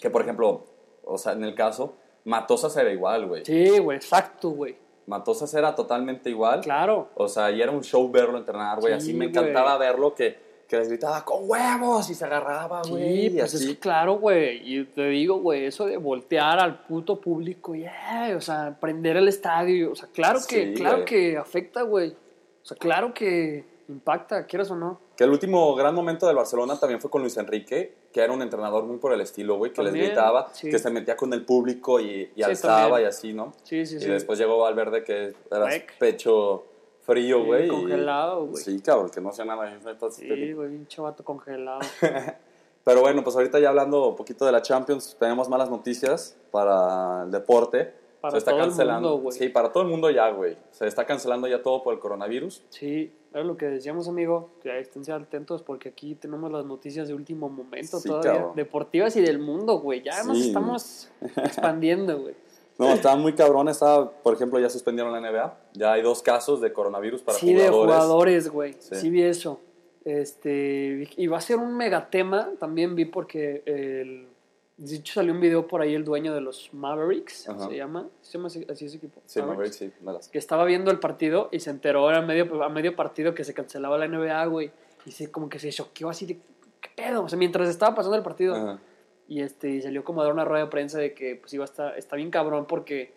[0.00, 0.62] Que por ejemplo,
[1.02, 3.44] o sea, en el caso, Matosas era igual, güey.
[3.44, 4.76] Sí, güey, exacto, güey.
[5.06, 6.60] Matosas era totalmente igual.
[6.60, 7.08] Claro.
[7.16, 8.92] O sea, y era un show verlo entrenar, güey.
[8.92, 9.30] Sí, así me güey.
[9.30, 13.26] encantaba verlo que, que les gritaba con huevos y se agarraba, Sí, güey.
[13.26, 13.74] y pues es así.
[13.74, 14.60] que claro, güey.
[14.64, 19.28] Y te digo, güey, eso de voltear al puto público, yeah, o sea, prender el
[19.28, 22.10] estadio, o sea, claro que, Sí, claro que afecta, güey.
[22.10, 25.00] O sea, claro que impacta, quieras o no.
[25.16, 28.42] Que el último gran momento del Barcelona también fue con Luis Enrique, que era un
[28.42, 30.68] entrenador muy por el estilo, güey, que les gritaba, sí.
[30.70, 33.02] que se metía con el público y, y Sí, alzaba también.
[33.02, 33.54] y así, ¿no?
[33.62, 34.06] Sí, sí, y sí.
[34.08, 35.96] después llegó Valverde, que era Rec.
[35.98, 36.64] pecho
[37.08, 37.64] frío, Sí, güey.
[37.66, 38.62] y- congelado, güey.
[38.62, 39.68] Sí, cabrón, que no hacía nada.
[39.68, 41.80] neta, sí Sí, güey, un chavato congelado.
[42.84, 47.24] Pero bueno, pues ahorita ya hablando un poquito de la Champions, tenemos malas noticias para
[47.24, 47.92] el deporte.
[48.20, 49.08] Para se está todo el cancelando.
[49.10, 49.38] mundo, güey.
[49.38, 50.56] sí, para todo el mundo ya, güey.
[50.70, 52.64] Se está cancelando ya todo por el coronavirus.
[52.70, 57.14] Sí, era lo que decíamos, amigo, que estén atentos porque aquí tenemos las noticias de
[57.14, 58.56] último momento Sí, todavía, cabrón.
[58.56, 60.02] deportivas y del mundo, güey.
[60.02, 60.48] Ya nos Sí.
[60.48, 62.34] estamos expandiendo, güey.
[62.78, 63.68] No, estaba muy cabrón.
[63.68, 65.58] Estaba, por ejemplo, ya suspendieron la NBA.
[65.74, 67.94] Ya hay dos casos de coronavirus para sí, de jugadores.
[67.94, 68.72] jugadores, güey.
[68.78, 68.94] Sí.
[68.94, 69.10] Sí.
[69.10, 69.60] vi eso.
[70.04, 74.26] Este, y va a ser un megatema, también vi porque el,
[74.78, 77.68] de hecho salió un video por ahí el dueño de los Mavericks, Ajá.
[77.68, 79.20] se llama, se llama así, así ese equipo.
[79.26, 79.92] Sí, Maverick, sí.
[80.00, 83.34] de las- que estaba viendo el partido y se enteró a medio, a medio partido
[83.34, 84.70] que se cancelaba la NBA, güey.
[85.04, 86.34] Y se, como que se choqueó así de,
[86.80, 87.24] ¿qué pedo?
[87.24, 88.54] O sea, mientras estaba pasando el partido.
[88.54, 88.78] Ajá.
[89.28, 91.64] Y este, y salió como a dar una rueda de prensa de que pues iba
[91.64, 93.12] a estar, está bien cabrón porque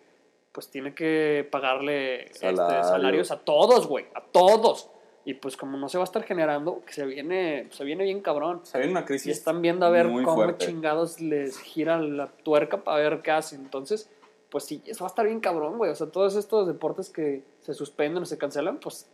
[0.52, 2.84] pues tiene que pagarle este, Salario.
[2.84, 4.90] salarios a todos, güey, a todos.
[5.24, 8.20] Y pues como no se va a estar generando, que se viene, se viene bien
[8.20, 8.60] cabrón.
[8.64, 9.28] Se viene una crisis.
[9.28, 10.66] Y están viendo a ver cómo fuerte.
[10.66, 13.60] chingados les gira la tuerca para ver qué hacen.
[13.60, 14.10] Entonces,
[14.50, 15.92] pues sí, eso va a estar bien cabrón, güey.
[15.92, 19.08] O sea, todos estos deportes que se suspenden o se cancelan, pues,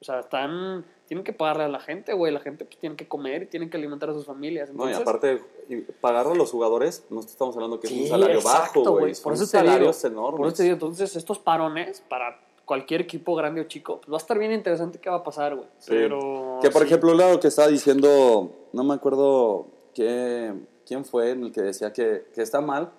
[0.00, 2.32] o sea, están, tienen que pagarle a la gente, güey.
[2.32, 4.72] La gente pues tiene que comer y tienen que alimentar a sus familias.
[4.72, 5.42] No, y aparte,
[6.00, 9.14] pagarle a los jugadores, no estamos hablando que es Sí, un salario exacto, bajo, güey.
[9.22, 10.38] Por eso te digo, salarios enormes.
[10.38, 14.16] Por eso te digo, entonces estos parones para cualquier equipo grande o chico, pues va
[14.16, 15.68] a estar bien interesante qué va a pasar, güey.
[15.78, 15.90] Sí.
[15.90, 16.58] Pero.
[16.62, 16.88] Que por sí.
[16.88, 20.54] ejemplo, lo que estaba diciendo, no me acuerdo qué,
[20.86, 22.92] quién fue en el que decía que, que está mal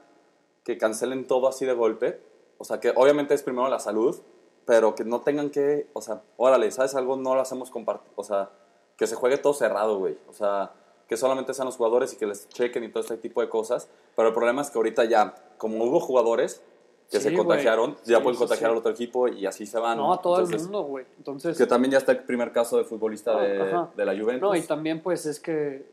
[0.69, 2.19] que cancelen todo así de golpe.
[2.57, 4.19] O sea, que obviamente es primero la salud,
[4.69, 7.15] pero que no tengan que, o sea, órale, ¿sabes algo?
[7.15, 8.51] No lo hacemos compartir, o sea,
[8.97, 10.15] que se juegue todo cerrado, güey.
[10.27, 10.73] O sea,
[11.07, 13.89] que solamente sean los jugadores y que les chequen y todo este tipo de cosas.
[14.15, 16.61] Pero el problema es que ahorita ya, como hubo jugadores
[17.09, 18.71] que Sí, se contagiaron, ya Sí, pueden contagiar sí.
[18.73, 19.97] al otro equipo y así se van.
[19.97, 21.05] No, a todo Entonces, el mundo, güey.
[21.17, 21.57] Entonces.
[21.57, 23.89] Que también ya está el primer caso de futbolista de, Ajá.
[23.97, 24.47] de la Juventus.
[24.47, 25.83] No, y también pues es que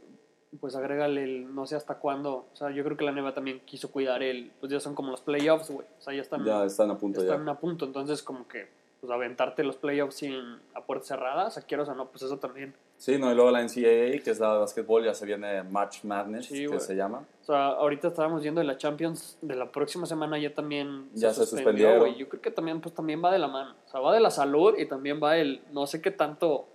[0.60, 3.60] pues agrégale el no sé hasta cuándo, o sea, yo creo que la NBA también
[3.66, 6.64] quiso cuidar el, pues ya son como los playoffs, güey, o sea, ya están, ya
[6.64, 7.52] están a punto están ya.
[7.52, 8.68] a punto, entonces como que
[9.00, 10.34] pues aventarte los playoffs sin
[10.74, 13.60] a puertas cerradas, a quieras o no, pues eso también, Sí, no, y luego la
[13.62, 17.26] NCAA, que es la de básquetbol, ya se viene March Madness, Sí, que se llama.
[17.42, 21.34] o sea, ahorita estábamos viendo de la Champions de la próxima semana ya también Ya
[21.34, 21.98] se suspendieron.
[21.98, 22.14] güey.
[22.16, 24.30] Yo creo que también pues también va de la mano, o sea, va de la
[24.30, 26.66] salud y también va el no sé qué tanto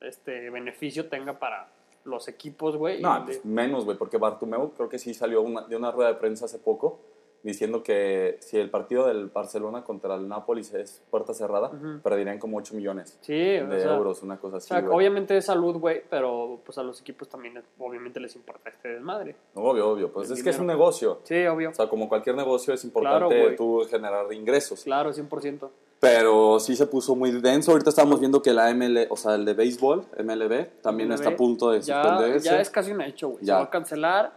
[0.00, 1.68] este beneficio tenga para
[2.04, 3.00] los equipos, güey.
[3.00, 6.16] No, pues menos, güey, porque Bartomeu creo que sí salió una- de una rueda de
[6.18, 6.98] prensa hace poco
[7.44, 12.00] diciendo que si el partido del Barcelona contra el Nápoles es puerta cerrada, Ujú.
[12.00, 14.68] perderían como 8 millones sí, o de sea, euros, una cosa O así.
[14.68, 14.94] sea, güey.
[14.96, 19.34] obviamente es salud, güey, pero pues a los equipos también obviamente les importa este desmadre.
[19.54, 20.78] Obvio, obvio, pues El es que es un dinero.
[20.78, 21.18] negocio.
[21.24, 21.70] Sí, obvio.
[21.70, 23.56] O sea, como cualquier negocio es Claro, importante güey.
[23.56, 24.84] tú generar ingresos.
[24.84, 25.68] Claro, 100%.
[26.02, 27.70] Pero sí se puso muy denso.
[27.70, 31.28] Ahorita estamos viendo que la ML, o sea, el de béisbol, MLB, también MLB, está
[31.30, 32.48] a punto de Ya, suspenderse.
[32.48, 33.38] ya es casi un hecho, güey.
[33.38, 33.58] Se Ya.
[33.58, 34.32] va a cancelar.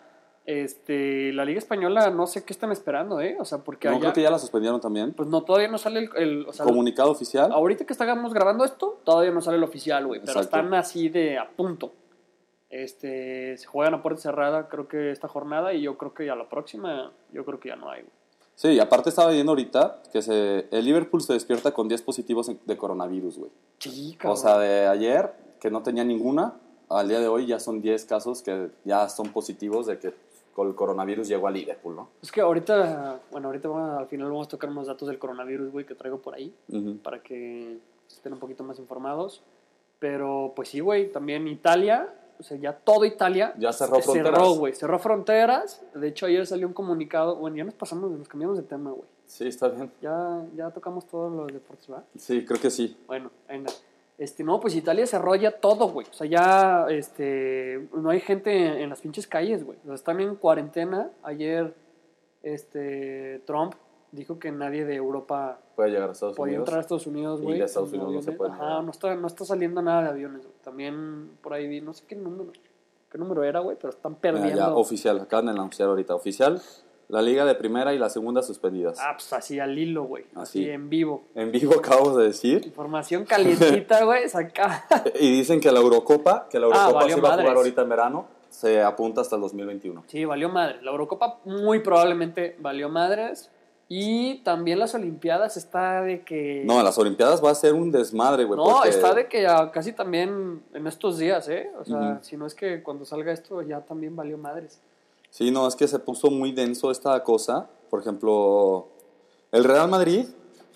[0.46, 3.36] Este, la Liga Española no sé qué están esperando, ¿eh?
[3.40, 5.12] O sea, porque no allá, creo que ya la suspendieron también.
[5.14, 6.10] pues no, todavía no sale el...
[6.18, 7.52] el- o sea, Comunicado oficial.
[7.52, 10.22] ahorita que estamos grabando esto, todavía no sale el oficial, güey.
[10.24, 11.94] Pero están así de a punto.
[12.70, 16.36] Este, se juegan a puerta cerrada, creo que esta jornada, y yo creo que a
[16.36, 18.14] la próxima, yo creo que ya no hay, güey.
[18.56, 22.78] Sí, aparte estaba viendo ahorita que se, el Liverpool se despierta con 10 positivos de
[22.78, 23.52] coronavirus, güey.
[23.80, 26.54] Sí, O sea, de ayer, que no tenía ninguna,
[26.90, 30.14] al día de hoy ya son 10 casos que ya son positivos de que
[30.58, 32.10] el coronavirus llegó a Liverpool, ¿no?
[32.22, 35.72] Es que ahorita, bueno, ahorita vamos al final vamos a tocar unos datos del coronavirus,
[35.74, 36.98] güey, que traigo por ahí, Ujú.
[37.04, 37.78] para que
[38.10, 39.42] estén un poquito más informados.
[40.00, 44.34] Pero, pues sí, güey, también Italia, o sea, ya todo Italia Ya cerró fronteras.
[44.34, 45.82] Cerró, güey, cerró fronteras.
[45.94, 47.36] De hecho, ayer salió un comunicado.
[47.36, 49.08] Bueno, ya nos pasamos, nos cambiamos de tema, güey.
[49.26, 49.92] Sí, está bien.
[50.02, 52.04] Ya, ya tocamos todos los deportes, ¿va?
[52.18, 52.98] Sí, creo que sí.
[53.08, 53.72] Bueno, venga.
[54.18, 56.08] Este, no, pues Italia cerró ya todo, güey.
[56.10, 59.78] O sea, ya, este, no hay gente en, en las pinches calles, güey.
[59.84, 61.10] O sea, están en cuarentena.
[61.24, 61.74] Ayer,
[62.44, 63.76] este, Trump
[64.16, 66.68] dijo que nadie de Europa Puede llegar a Estados podía Unidos.
[66.68, 67.60] entrar a Estados Unidos, Y güey.
[67.60, 70.10] de Estados en Unidos no se puede Ajá, no está, no está saliendo nada de
[70.10, 70.56] aviones, güey.
[70.64, 72.52] También por ahí vi, no sé qué número,
[73.12, 74.58] qué número era, güey, pero están Mira, perdiendo.
[74.58, 76.16] ya, oficial, acaban de anunciar ahorita.
[76.16, 76.62] Oficial,
[77.08, 78.98] la liga de primera y la segunda suspendidas.
[79.00, 80.24] Ah, pues así al hilo, güey.
[80.36, 80.70] Así Así.
[80.70, 81.24] en vivo.
[81.36, 82.66] En vivo acabo de decir.
[82.66, 84.86] Información calientita, güey, saca.
[85.20, 87.82] Y dicen que la Eurocopa, que la Eurocopa Ah, valió se va a jugar ahorita
[87.84, 90.06] en verano, se apunta hasta el 2021.
[90.08, 90.82] Sí, valió madre.
[90.82, 93.52] La Eurocopa muy probablemente valió madres.
[93.88, 96.64] Y también las Olimpiadas está de que.
[96.66, 98.58] No, las Olimpiadas va a ser un desmadre, güey.
[98.58, 101.72] No, porque- está de que ya casi también en estos días, ¿eh?
[101.80, 104.80] O sea, si no es que cuando salga esto ya también valió madres.
[105.30, 107.68] Sí, no, es que se puso muy denso esta cosa.
[107.90, 108.88] Por ejemplo,
[109.52, 110.26] el Real Madrid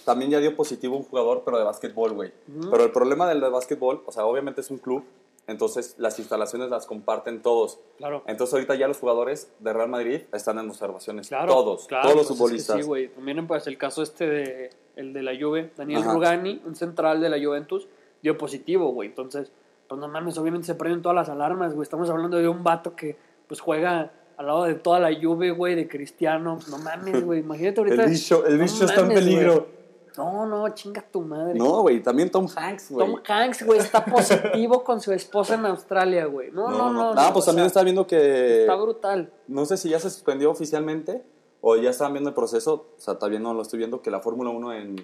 [0.05, 2.31] también ya dio positivo un jugador, pero de básquetbol, güey.
[2.59, 2.69] Ujú.
[2.69, 5.03] Pero el problema del de básquetbol, o sea, obviamente es un club,
[5.49, 7.79] entonces las instalaciones las comparten todos.
[7.97, 8.23] Claro.
[8.27, 11.27] Entonces ahorita ya los jugadores de Real Madrid están en observaciones.
[11.27, 12.77] Claro, todos, claro, todos los pues es que futbolistas.
[12.77, 13.07] sí, güey.
[13.09, 16.13] También pues el caso este de el de la Juve, Daniel Ajá.
[16.13, 17.87] Rugani, un central de la Juventus,
[18.21, 19.09] dio positivo, güey.
[19.09, 19.51] Entonces,
[19.87, 21.83] pues no mames, obviamente se prenden todas las alarmas, güey.
[21.83, 25.75] Estamos hablando de un vato que pues juega al lado de toda la Juve, güey,
[25.75, 26.59] de Cristiano.
[26.69, 27.39] No mames, güey.
[27.39, 28.03] Imagínate ahorita.
[28.03, 29.53] el bicho, el No bicho está en peligro.
[29.53, 29.78] güey.
[30.17, 31.55] No, no, chinga tu madre.
[31.57, 33.07] No, güey, también Tom Hanks, güey.
[33.07, 36.51] Tom Hanks, güey, está positivo con su esposa en Australia, güey.
[36.51, 37.11] No, no, no.
[37.11, 38.61] Ah, no, pues o también sea, está viendo que...
[38.61, 39.31] Está brutal.
[39.47, 41.23] No sé si ya se suspendió oficialmente
[41.61, 42.87] o ya estaban viendo el proceso.
[42.97, 44.95] O sea, todavía no lo estoy viendo, que la Fórmula 1 en,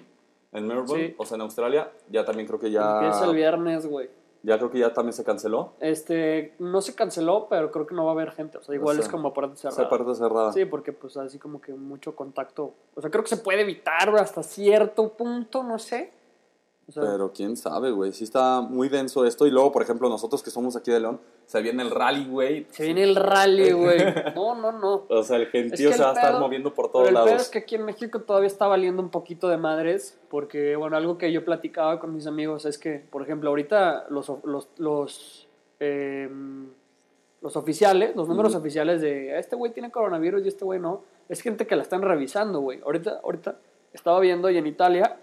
[0.52, 1.14] en Melbourne, Sí.
[1.18, 3.00] o sea, en Australia, ya también creo que ya...
[3.00, 4.10] Empieza el viernes, güey.
[4.46, 5.72] Ya creo que ya también se canceló.
[5.80, 8.58] Este, no se canceló, pero creo que no va a haber gente.
[8.58, 9.90] O sea, igual O sea, es como Esa cerrada.
[9.90, 10.52] parte cerrada.
[10.52, 12.74] Sí, porque pues así como que mucho contacto.
[12.94, 16.12] O sea, creo que se puede evitar hasta cierto punto, no sé.
[16.88, 18.12] O sea, Pero quién sabe, güey.
[18.12, 19.44] Sí está muy denso esto.
[19.44, 22.66] Y luego, por ejemplo, nosotros que somos aquí de León, se viene el rally, güey.
[22.70, 23.98] se viene el rally, güey.
[24.36, 25.04] No, no, no.
[25.08, 27.08] O sea, el Es gentío que se va a el estar moviendo por Pero todos
[27.08, 27.42] el pedo lados.
[27.42, 31.18] es que aquí en México todavía está valiendo un poquito de madres, porque, bueno, algo
[31.18, 35.48] que yo platicaba con mis amigos es que, por ejemplo, ahorita los, los, los,
[35.80, 36.30] eh,
[37.42, 41.40] los oficiales, los números oficiales de este güey tiene coronavirus y este güey no, es
[41.40, 42.80] gente que la están revisando, güey.
[42.84, 43.56] Ahorita, ahorita
[43.92, 45.16] estaba viendo y en Italia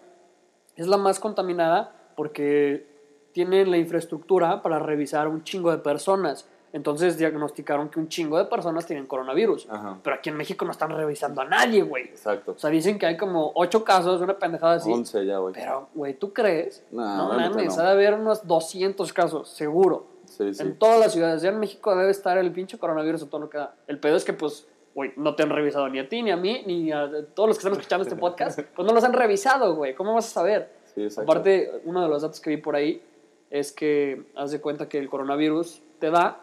[0.75, 2.87] es la más contaminada porque
[3.31, 6.47] tienen la infraestructura para revisar un chingo de personas.
[6.71, 9.67] Entonces diagnosticaron que un chingo de personas tienen coronavirus.
[9.69, 9.99] Ajá.
[10.03, 12.05] Pero aquí en México no están revisando a nadie, güey.
[12.05, 12.53] Exacto.
[12.53, 14.91] O sea, dicen que hay como ocho casos, una pendejada así.
[14.91, 15.53] 11 ya, güey.
[15.53, 16.83] Pero, güey, ¿tú crees?
[16.91, 17.81] Nah, no mames, no.
[17.83, 20.07] ha de haber unos 200 casos, seguro.
[20.25, 20.63] Sí, sí.
[20.63, 21.43] En todas las ciudades.
[21.43, 23.75] Ya en México debe estar el pinche coronavirus o todo lo que da.
[23.85, 26.37] El pedo es que, pues, güey, no te han revisado ni a ti, ni a
[26.37, 28.59] mí, ni a todos los que están escuchando este podcast.
[28.75, 29.95] Pues no los han revisado, güey.
[29.95, 30.69] ¿Cómo vas a saber?
[30.95, 31.07] Sí.
[31.17, 33.01] Aparte, uno de los datos que vi por ahí
[33.49, 36.39] es que haz de cuenta que el coronavirus te da.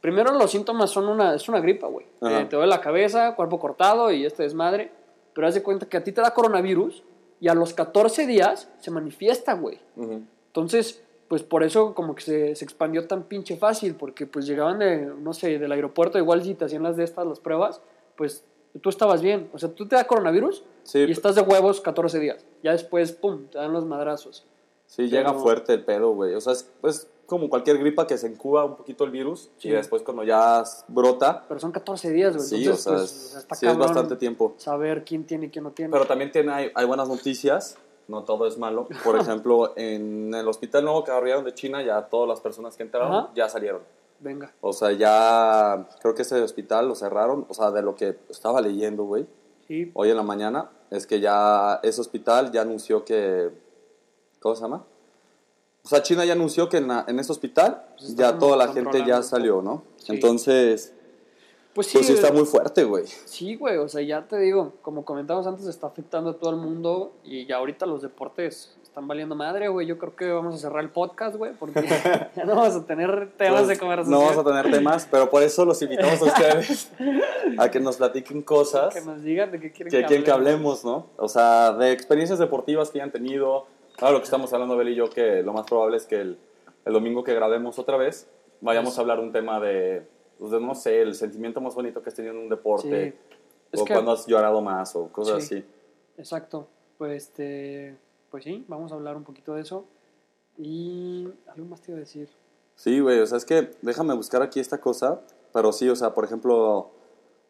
[0.00, 2.06] Primero, los síntomas son una, es una gripa, güey.
[2.22, 4.92] Eh, te duele la cabeza, cuerpo cortado y este desmadre.
[5.32, 7.02] Pero haz de cuenta que a ti te da coronavirus
[7.40, 9.78] y a los 14 días se manifiesta, güey.
[10.48, 14.78] Entonces, pues por eso como que se, se expandió tan pinche fácil, porque pues llegaban
[14.78, 17.80] de, no sé, del aeropuerto, igual si te hacían las de estas, las pruebas,
[18.16, 18.44] pues
[18.80, 19.48] tú estabas bien.
[19.52, 22.44] O sea, tú te da coronavirus Sí, y estás de huevos 14 días.
[22.62, 24.44] Ya después, pum, te dan los madrazos.
[24.86, 26.34] Sí, llega fuerte el pedo, güey.
[26.34, 29.68] O sea, es pues, como cualquier gripa que se incuba un poquito el virus Sí.
[29.68, 32.46] y después cuando ya brota, Pero son 14 días, güey.
[32.46, 34.54] sí, Entonces, o sea, pues, es, está sí es bastante tiempo.
[34.58, 35.90] Saber quién tiene y quién no tiene.
[35.90, 37.76] Pero también tiene, hay, hay buenas noticias,
[38.08, 38.88] no todo es malo.
[39.04, 42.82] Por ejemplo, en el hospital nuevo que abrieron de China, ya todas las personas que
[42.84, 43.30] entraron Ajá.
[43.34, 43.82] ya salieron.
[44.20, 44.52] Venga.
[44.60, 47.44] O sea, ya creo que ese hospital lo cerraron.
[47.48, 49.26] O sea, de lo que estaba leyendo, güey,
[49.66, 49.90] Sí.
[49.94, 53.50] hoy en la mañana, es que ya ese hospital ya anunció que...
[54.40, 54.84] ¿Cómo se llama?
[55.84, 58.68] O sea, China ya anunció que en, la- en ese hospital Pues ya toda la
[58.72, 59.82] gente ya salió, ¿no?
[59.96, 60.12] Sí.
[60.14, 60.94] Entonces,
[61.76, 63.04] Pues sí, pues sí está muy fuerte, güey.
[63.06, 66.56] Sí, güey, o sea, ya te digo, como comentamos antes, está afectando a todo el
[66.56, 69.86] mundo y ya ahorita los deportes están valiendo madre, güey.
[69.86, 71.82] Yo creo que vamos a cerrar el podcast, güey, porque
[72.34, 74.10] ya no vamos a tener temas Pues, de conversación.
[74.18, 76.90] No vamos a tener temas, pero por eso los invitamos a ustedes
[77.58, 80.82] a que nos platiquen cosas Que nos digan de qué quieren que quieren que hablemos,
[80.84, 81.08] ¿no?
[81.18, 83.66] O sea, de experiencias deportivas que hayan tenido.
[83.96, 86.38] Claro, lo que estamos hablando, Bel y yo, que lo más probable es que el,
[86.86, 88.28] el domingo que grabemos otra vez,
[88.62, 92.08] vayamos Pues- a hablar un tema de, pues, no sé, el sentimiento más bonito que
[92.10, 93.34] has tenido en un deporte, Sí.
[93.72, 95.56] Es o que- cuando has llorado más, o cosas Sí.
[95.56, 95.64] así.
[96.18, 96.68] Exacto.
[96.98, 97.96] Pues, este,
[98.30, 99.84] pues sí, vamos a hablar un poquito de eso.
[100.58, 102.28] Y algo más te iba a decir.
[102.74, 105.20] Sí, güey, o sea, es que déjame buscar aquí esta cosa,
[105.52, 106.90] pero sí, o sea, por ejemplo,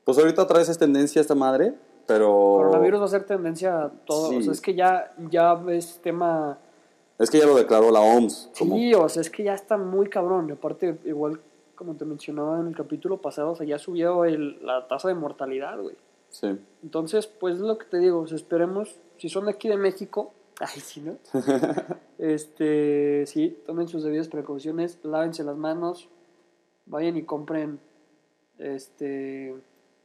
[0.04, 1.74] pues ahorita otra vez es tendencia esta madre,
[2.06, 2.28] pero...
[2.58, 4.30] Coronavirus va a ser tendencia a todo.
[4.30, 4.36] Sí.
[4.38, 6.58] O sea, es que ya, ya es tema...
[7.18, 8.50] Es que ya lo declaró la OMS.
[8.58, 10.48] Como, Sí, o sea, es que ya está muy cabrón.
[10.48, 11.40] Y aparte, igual
[11.76, 15.14] como te mencionaba en el capítulo pasado, o sea, ya subió el- la tasa de
[15.14, 15.94] mortalidad, güey.
[16.30, 16.58] Sí.
[16.82, 19.76] Entonces, pues es lo que te digo, o sea, esperemos, si son de aquí de
[19.76, 21.16] México, ay, sí, ¿no?
[22.18, 26.08] este, sí, tomen sus debidas precauciones, lávense las manos,
[26.86, 27.78] vayan y compren,
[28.58, 29.54] este,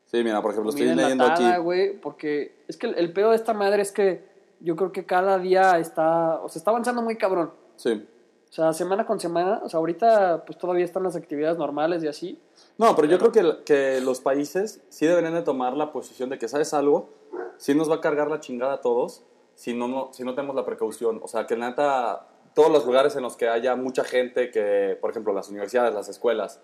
[0.05, 1.61] Sí, mira, por ejemplo, estoy leyendo enlatada, aquí.
[1.61, 4.25] güey, porque es que el, el pedo de esta madre es que
[4.59, 7.51] yo creo que cada día está, o sea, está avanzando muy cabrón.
[7.77, 8.05] Sí.
[8.51, 12.09] O sea, semana con semana, o sea, ahorita pues todavía están las actividades normales y
[12.09, 12.37] así.
[12.77, 16.37] No, pero yo creo que, que los países sí deberían de tomar la posición de
[16.37, 17.09] que, ¿sabes algo?
[17.55, 19.23] Sí nos va a cargar la chingada a todos
[19.55, 21.21] si no, no, si no tenemos la precaución.
[21.23, 25.11] O sea, que neta, todos los lugares en los que haya mucha gente, que, por
[25.11, 26.59] ejemplo, las universidades, las escuelas,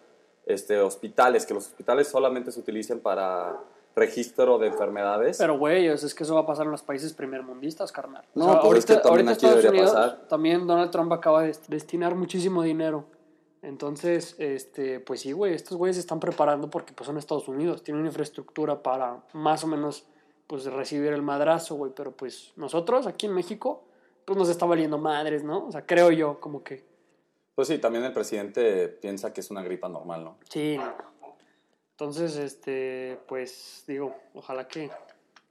[0.45, 3.57] este, hospitales, que los hospitales solamente se utilicen para
[3.97, 5.37] registro de enfermedades.
[5.37, 8.23] Pero, güey, o es que eso va a pasar en los países primermundistas, carnal.
[8.35, 10.27] O No, sea, pues es que también aquí Estados debería Unidos, pasar.
[10.29, 13.05] también Donald Trump acaba de destinar muchísimo dinero.
[13.63, 17.83] Entonces, este, pues sí, güey, estos güeyes se están preparando porque pues son Estados Unidos,
[17.83, 20.05] tienen una infraestructura para más o menos
[20.45, 23.83] pues recibir el madrazo, güey, pero pues nosotros aquí en México
[24.25, 25.65] pues nos está valiendo madres, ¿no?
[25.67, 26.85] O sea, creo yo como que
[27.55, 30.37] Pues sí, también el presidente piensa que es una gripa normal, ¿no?
[30.49, 31.16] sí, no.
[31.99, 34.91] Entonces, este, pues digo, ojalá que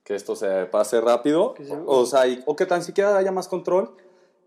[0.04, 3.16] que esto se pase rápido, Que se- o, o sea, y- o que tan siquiera
[3.16, 3.96] haya más control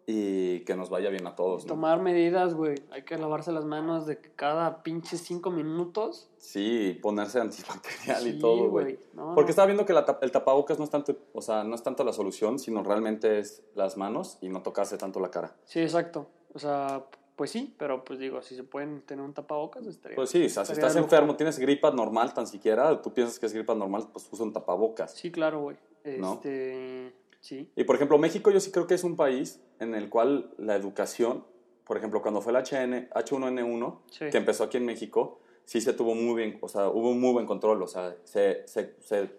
[0.07, 1.73] y que nos vaya bien a todos, ¿no?
[1.73, 2.75] tomar medidas, güey.
[2.91, 6.29] Hay que lavarse las manos de cada pinche cinco minutos.
[6.38, 8.97] Sí, ponerse antibacterial Sí, y todo, güey.
[9.12, 9.49] No, Porque no.
[9.49, 12.13] estaba viendo que la el tapabocas no es tanto, o sea, no es tanto la
[12.13, 15.53] solución, sino realmente es las manos y no tocarse tanto la cara.
[15.65, 16.27] Sí, exacto.
[16.53, 17.03] O sea,
[17.39, 20.17] pues sí, pero pues digo, si se pueden tener un tapabocas, estaría.
[20.17, 23.39] Pues sí, o sea, si estaría estás enfermo, tienes gripa normal tan siquiera, tú piensas
[23.39, 25.13] que es gripa normal, pues usa un tapabocas.
[25.13, 25.78] Sí, claro, güey.
[26.17, 26.34] ¿No?
[26.34, 27.13] Este.
[27.39, 27.71] Sí.
[27.78, 30.75] Y por ejemplo, México yo sí creo que es un país en el cual la
[30.75, 31.45] educación,
[31.86, 34.25] por ejemplo, cuando fue el HN, H1N1, Sí.
[34.30, 37.45] que empezó aquí en México, sí se tuvo muy bien, o sea, hubo muy buen
[37.45, 39.30] control, o sea, se, se, se-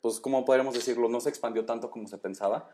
[0.00, 1.10] pues, ¿cómo podríamos decirlo?
[1.10, 2.70] No se expandió tanto como se pensaba,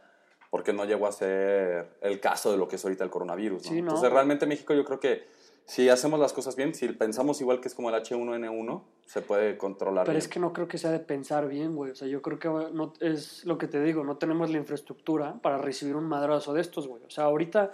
[0.51, 3.69] porque no llegó a ser el caso de lo que es ahorita el coronavirus, ¿no?
[3.69, 3.89] Sí, no.
[3.89, 5.27] Entonces, realmente México yo creo que
[5.69, 9.59] si hacemos las cosas bien, si pensamos igual que es como el H1N1, se puede
[9.59, 10.05] controlar.
[10.05, 10.23] Pero bien.
[10.23, 11.91] es que no creo que sea de pensar bien, güey.
[11.91, 15.35] O sea, yo creo que no, es lo que te digo, no tenemos la infraestructura
[15.43, 17.03] para recibir un madrazo de estos, güey.
[17.05, 17.71] O sea, ahorita,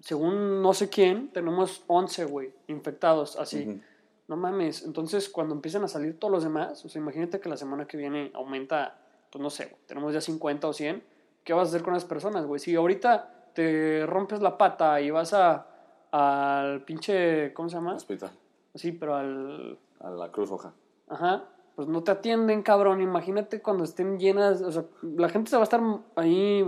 [0.00, 3.66] según no sé quién, tenemos 11, güey, infectados, así.
[3.66, 3.80] Ujú.
[4.28, 4.84] No mames.
[4.84, 7.96] Entonces, cuando empiezan a salir todos los demás, o sea, imagínate que la semana que
[7.96, 9.00] viene aumenta,
[9.32, 11.02] pues no sé, tenemos ya 50 o 100.
[11.44, 12.60] ¿Qué vas a hacer con las personas, güey?
[12.60, 15.66] Si ahorita te rompes la pata y vas a
[16.12, 17.94] al pinche, ¿cómo se llama?
[17.94, 18.30] Hospital,
[18.74, 20.72] Sí, pero al a la Cruz Roja.
[21.08, 21.44] Ajá,
[21.76, 23.00] pues no te atienden, cabrón.
[23.00, 25.80] Imagínate cuando estén llenas, o sea, la gente se va a estar
[26.16, 26.64] ahí,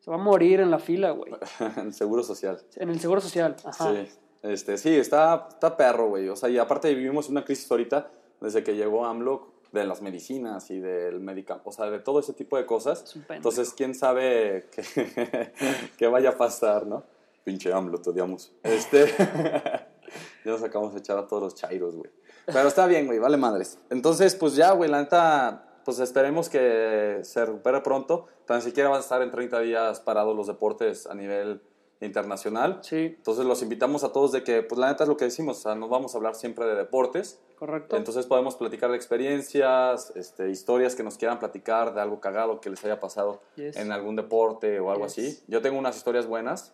[0.00, 1.32] se va a morir en la fila, güey.
[1.76, 2.58] el Seguro Social.
[2.76, 3.92] En el seguro social, ajá.
[3.92, 4.08] Sí,
[4.42, 6.28] este, sí, está, está perro, güey.
[6.28, 10.70] O sea, y aparte vivimos una crisis ahorita desde que llegó AMLO de las medicinas
[10.70, 13.16] y del medicamento, o sea, de todo ese tipo de cosas.
[13.30, 15.52] Entonces, quién sabe qué,
[15.96, 17.04] qué vaya a pasar, ¿no?
[17.42, 18.52] Pinche AMLO, te odiamos.
[18.62, 19.06] Este,
[20.44, 22.10] ya nos acabamos de echar a todos los chairos, güey.
[22.46, 23.78] Pero está bien, güey, vale madres.
[23.90, 28.26] Entonces, pues ya, güey, la neta, pues esperemos que se recupere pronto.
[28.46, 31.62] Tan siquiera van a estar en 30 días parados los deportes a nivel
[32.06, 32.80] internacional.
[32.82, 35.58] Sí, Entonces los invitamos a todos de que, pues la neta es lo que decimos,
[35.58, 37.40] o sea, nos vamos a hablar siempre de deportes.
[37.58, 37.96] correcto.
[37.96, 42.70] Entonces podemos platicar de experiencias, este, historias que nos quieran platicar de algo cagado que
[42.70, 43.76] les haya pasado Yes.
[43.76, 45.12] en algún deporte o algo Yes.
[45.12, 45.42] así.
[45.48, 46.72] Yo tengo unas historias buenas,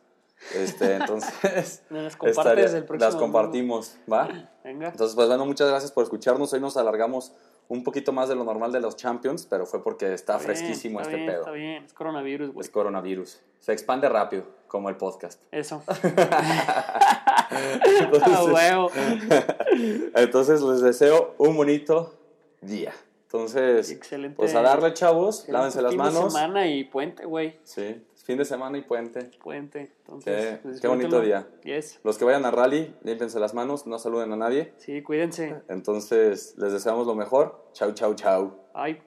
[0.55, 4.29] este, entonces las compartes estaría- el próximo las compartimos, ¿va?
[4.65, 4.89] Venga.
[4.89, 6.53] Entonces, pues bueno, muchas gracias por escucharnos.
[6.53, 7.33] Hoy nos alargamos
[7.69, 10.57] un poquito más de lo normal de los Champions, pero fue porque está, Está bien,
[10.57, 11.41] fresquísimo está este bien, pedo.
[11.41, 12.65] Está bien, es coronavirus, güey.
[12.65, 13.41] Es coronavirus.
[13.61, 15.43] Se expande rápido, como el podcast.
[15.53, 15.83] Eso.
[17.51, 18.91] Entonces, huevo.
[20.15, 22.15] Entonces les deseo un bonito
[22.61, 22.93] día.
[23.25, 24.37] Entonces, Excelente.
[24.37, 26.33] pues a darle, chavos, lávense las fin de manos.
[26.33, 27.59] semana y puente, güey.
[27.63, 29.31] Sí, fin de semana y puente.
[29.43, 29.93] Puente.
[30.01, 31.47] Entonces, Qué- qué bonito día.
[31.63, 31.99] Yes.
[32.05, 34.73] Los que vayan a rally, límpense las manos, no saluden a nadie.
[34.79, 35.57] Sí, cuídense.
[35.69, 37.69] Entonces, les deseamos lo mejor.
[37.75, 38.53] Chau, chau, chau.
[38.73, 39.03] Ay.